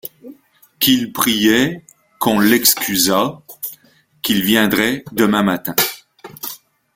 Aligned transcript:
Qu’il 0.79 1.13
priait 1.13 1.85
qu’on 2.17 2.39
l’excusât, 2.39 3.39
qu’il 4.23 4.41
viendrait 4.41 5.03
demain 5.11 5.43
matin. 5.43 5.75